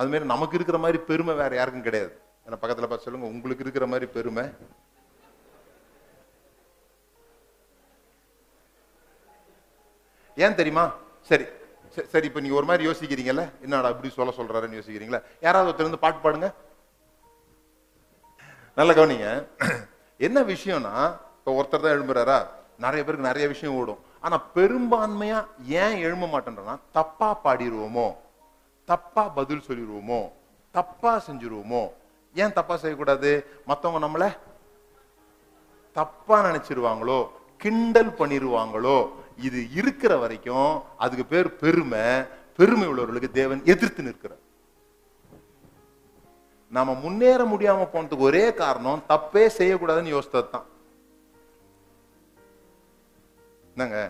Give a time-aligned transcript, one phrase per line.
[0.00, 2.12] அது நமக்கு இருக்கிற மாதிரி பெருமை வேற யாருக்கும் கிடையாது.
[2.46, 4.44] ஏன்னா பக்கத்துல பார்த்து சொல்லுங்க உங்களுக்கு இருக்கிற மாதிரி பெருமை.
[10.44, 10.84] ஏன் தெரியுமா?
[11.30, 11.46] சரி
[11.94, 13.44] சரி, சரி இப்ப நீங்க ஒரு மாதிரி யோசிக்கிறீங்கல்ல?
[13.64, 15.20] என்னடா இப்படி சொல்ல சொல்றாருன்னு யோசிக்கிறீங்களா?
[15.46, 16.48] யாராவது ஒருத்தர் வந்து பாட்டு பாடுங்க.
[18.78, 19.28] நல்ல கவனிங்க.
[20.26, 20.94] என்ன விஷயம்னா
[21.38, 22.38] இப்போ ஒருத்தர் தான் எழும்புறாரா?
[22.84, 24.00] நிறைய பேருக்கு நிறைய விஷயம் ஓடும்.
[24.24, 25.38] ஆனா பெரும்பான்மையா
[25.82, 28.08] ஏன் எழும்ப மாட்டேன்றனா தப்பா பாடிடுவோமோ
[28.90, 30.20] தப்பா பதில் சொல்லிடுவோமோ
[30.74, 31.82] தப்பா செஞ்சிருவோமோ?
[32.42, 33.30] ஏன் தப்பா செய்யக்கூடாது?
[33.66, 34.24] மத்தவங்க நம்மள
[35.98, 37.18] தப்பா நினைச்சிருவாங்களோ?
[37.62, 38.98] கிண்டல் பண்ணிருவாங்களோ?
[39.46, 40.72] இது இருக்கிற வரைக்கும்
[41.04, 42.04] அதுக்கு பேர் பெருமை.
[42.58, 44.42] பெருமை உள்ளவர்களுக்கு தேவன் எதிர்த்து நிற்கிறார்.
[46.76, 50.66] நாம முன்னேற முடியாம போனதுக்கு ஒரே காரணம் தப்பே செய்யக்கூடாதுன்னு யோசித்தது தான்
[53.74, 54.00] என்னங்க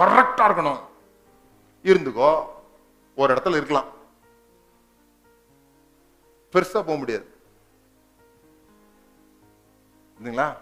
[0.00, 0.82] கரெக்டா இருக்கணும்.
[1.90, 2.32] இருந்துக்கோ.
[3.14, 3.88] ஒரு இடத்துல இருக்கலாம்.
[6.52, 7.26] பெருசா போக முடியாது.
[10.18, 10.56] இல்லைங்களா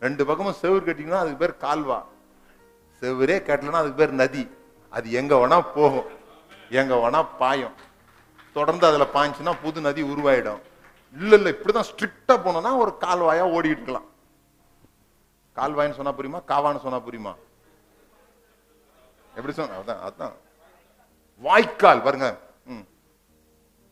[0.00, 2.02] ரெண்டு பக்கமும் செவுரு கட்டிங்கன்னா அதுக்கு பேர் கால்வா.
[3.00, 4.48] செவுரே கட்டலன்னா அதுக்கு பேர் நதி.
[4.90, 6.06] அது எங்க வேணா போகும்.
[6.70, 7.74] எங்க வேணா பாயும்.
[8.52, 10.60] தொடர்ந்து அதுல பாய்ச்சுன்னா புது நதி உருவாயிடும்.
[11.14, 14.08] இல்ல இல்ல இப்படிதான் ஸ்ட்ரிக்டா போனோம்னா ஒரு கால்வாயா ஓடிட்டு இருக்கலாம்.
[15.56, 16.40] கால்வாயின்னு சொன்னா புரியுமா?
[16.48, 17.34] காவான்னு சொன்னா புரியுமா?
[19.34, 19.78] எப்படி சொன்ன?
[19.80, 20.32] அதான் அதான்.
[21.42, 22.38] வாய்க்கால் பாருங்க.
[22.64, 22.84] ம்.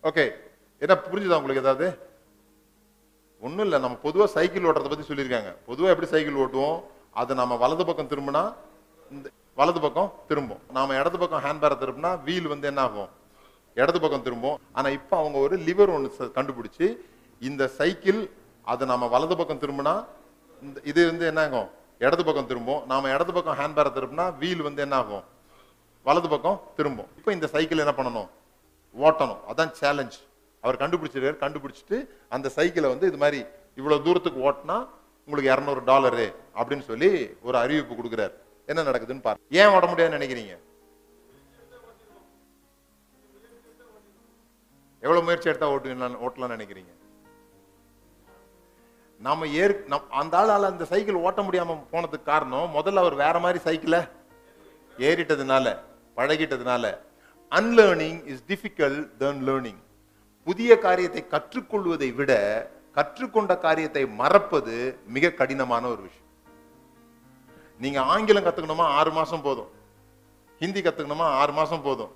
[0.02, 0.30] ஓகே.
[0.78, 1.98] என்ன புரிஞ்சுதா உங்களுக்கு ஏதாவது?
[3.40, 3.78] ஒன்றும் இல்லை.
[3.78, 5.56] நம்ம பொதுவாக சைக்கிள் ஓட்டுறத பற்றி சொல்லியிருக்காங்க.
[5.66, 6.82] பொதுவாக எப்படி சைக்கிள் ஓட்டுவோம்?
[7.12, 8.54] அது நம்ம வலது பக்கம் திரும்பினா
[9.10, 10.58] இந்த வலது பக்கம் திரும்பும்.
[10.70, 13.08] நாம் இடது பக்கம் ஹேண்ட்பேரை திரும்பினா வீல் வந்து என்ன ஆகும்?
[13.74, 14.58] இடது பக்கம் திரும்பும்.
[14.72, 16.96] ஆனால் இப்போ அவங்க ஒரு லிவர் ஒன்று கண்டுபிடிச்சி
[17.40, 18.30] இந்த சைக்கிள்
[18.62, 20.04] அது நம்ம வலது பக்கம் திரும்பினா
[20.62, 21.70] இந்த இது வந்து என்ன ஆகும்?
[21.98, 22.86] இடது பக்கம் திரும்பும்.
[22.86, 25.24] நாம் இடது பக்கம் ஹேண்ட்பேரை திரும்பினா வீல் வந்து என்ன ஆகும்?
[26.06, 27.06] வலது பக்கம் திரும்பும்.
[27.16, 28.28] இப்போ இந்த சைக்கிள் என்ன பண்ணணும்?
[29.00, 29.38] ஓட்டணும்.
[29.48, 30.14] அதான் சேலஞ்ச்
[30.60, 33.44] அவர் கண்டுபிடிச்சிருக்காரு கண்டுபிடிச்சிட்டு அந்த சைக்கிளை வந்து இது மாதிரி
[33.76, 34.88] இவ்வளோ தூரத்துக்கு ஓட்டினா
[35.26, 38.32] உங்களுக்கு இரநூறு டாலரு அப்படின்னு சொல்லி ஒரு அறிவிப்பு கொடுக்குறாரு.
[38.66, 40.58] என்ன நடக்குதுன்னு பாரு ஏன் ஓட முடியாதுன்னு நினைக்கிறீங்க?
[45.00, 46.92] எவ்வளோ முயற்சி எடுத்தா ஓட்டுவீங்களா ஓட்டலாம்னு நினைக்கிறீங்க?
[49.20, 53.58] நம்ம ஏற் நம்- அந்த ஆளால் அந்த சைக்கிள் ஓட்ட முடியாமல் போனதுக்கு காரணம் முதல்ல அவர் வேற மாதிரி
[53.58, 54.00] சைக்கிளை
[54.98, 55.85] ஏறிட்டதுனால.
[56.16, 56.84] பழகிட்டதுனால
[57.52, 59.80] unlearning is difficult than learning
[60.46, 62.32] புதிய காரியத்தை கற்றுக்கொள்வதை விட
[62.94, 64.74] கற்றுக்கொண்ட காரியத்தை மறப்பது
[65.06, 66.22] மிக கடினமான ஒரு விஷயம்.
[67.80, 69.70] நீங்க ஆங்கிலம் கத்துக்கணுமா ஆறு மாசம் போதும்.
[70.60, 72.12] ஹிந்தி கத்துக்கணுமா ஆறு மாசம் போதும்.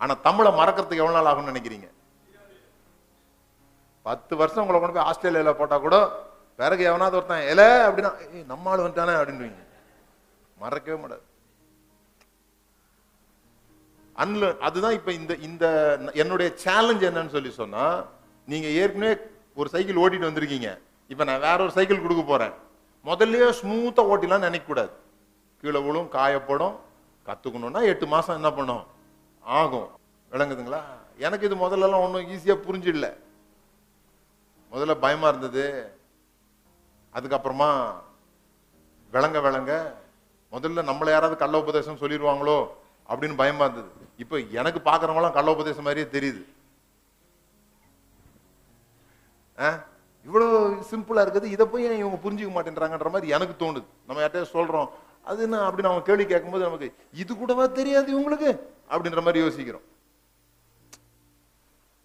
[0.00, 1.88] ஆனா தமிழை மறக்கிறதுக்கு எவ்வளவு நாள் ஆகும்னு நினைக்கிறீங்க?
[4.06, 5.96] பத்து வருஷம் உங்களை கொண்டு போய் ஆஸ்திரேலியாவில் போட்டா கூட
[6.58, 9.60] பிறகு எவனாவது ஒருத்தன் எல அப்படின்னா "ஏய், நம்ம ஆளு வந்துட்டானே அப்படின்றீங்க
[10.58, 11.24] மறக்கவே மாட்டாது
[14.22, 15.64] அன்ல அதுதான் இப்போ இந்த இந்த
[16.22, 17.98] என்னுடைய சேலஞ்ச் என்னன்னு சொல்லி சொன்னால்
[18.52, 19.12] நீங்கள் ஏற்கனவே
[19.60, 20.70] ஒரு சைக்கிள் ஓட்டிட்டு வந்திருக்கீங்க.
[21.12, 22.54] இப்போ நான் வேற ஒரு சைக்கிள் கொடுக்க போறேன்.
[23.08, 24.92] முதல்லையே ஸ்மூத்தாக ஓட்டிலாம் நினைக்கக்கூடாது
[25.62, 26.76] கீழே விழும் காயப்படும்
[27.28, 28.84] கற்றுக்கணுன்னா எட்டு மாதம் என்ன பண்ணும்?
[29.44, 29.88] ஆகும்.
[30.32, 30.82] விளங்குதுங்களா?
[31.26, 33.08] எனக்கு இது முதல்லலாம் ஒன்றும் ஈஸியாக புரிஞ்சிடல.
[34.72, 35.64] முதல்ல பயமாக இருந்தது.
[37.14, 37.70] அதுக்கப்புறமா
[39.14, 39.72] விளங்க விளங்க
[40.52, 42.58] முதல்ல நம்மளை யாராவது கள்ள உபதேசம் சொல்லிடுவாங்களோ
[43.10, 43.88] அப்படின்னு பயமா இருந்தது.
[44.16, 46.44] இப்போ எனக்கு பாக்குறவங்களாம் கள்ள உபதேசம் மாதிரியே தெரியுது.
[49.58, 49.84] ஆ?
[50.24, 53.84] இவ்வளவு சிம்பிளா இருக்குது இதை போய் இவங்க புரிஞ்சுக்க மாட்டேன்றாங்கன்ற மாதிரி எனக்கு தோணுது.
[54.06, 54.88] நம்ம யார்கிட்டயும் சொல்றோம்
[55.24, 58.58] அது என்ன அப்படின்னு அவங்க கேள்வி கேட்கும்போது நமக்கு இது கூடவா தெரியாது இவங்களுக்கு?
[58.90, 59.80] அப்படின்ற மாதிரி யோசிக்கிறோம்.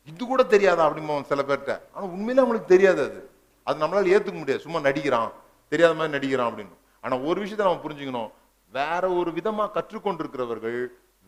[0.06, 1.80] இது கூட தெரியாதா அப்படின்னு சில பேர்கிட்ட.
[1.94, 3.30] ஆனா உண்மையிலே அவங்களுக்கு தெரியாது அது.
[3.64, 4.60] அது நம்மளால ஏத்துக்க முடியாது.
[4.60, 5.32] சும்மா நடிக்கிறான்.
[5.68, 8.32] தெரியாத மாதிரி நடிக்கிறான் அப்படின்னு ஆனா ஒரு விஷயத்தை நம்ம புரிஞ்சுக்கணும்.
[8.78, 10.80] வேற ஒரு விதமா கற்றுக்கொண்டிருக்கிறவர்கள்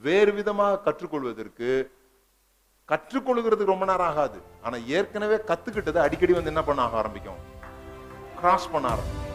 [0.02, 1.70] வேறு விதமாக கற்றுக்கொள்வதற்கு
[2.92, 4.40] கற்றுக்கொள்கிறதுக்கு ரொம்ப நேரம் ஆகாது.
[4.66, 7.40] ஆனா ஏற்கனவே கத்துக்கிட்டதை அடிக்கடி வந்து என்ன பண்ண ஆரம்பிக்கும்?
[8.40, 9.27] கிராஸ் பண்ண ஆரம்பிக்கும்.